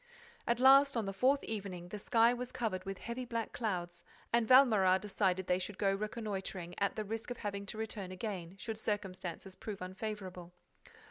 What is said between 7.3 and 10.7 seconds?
having to return again, should circumstances prove unfavorable.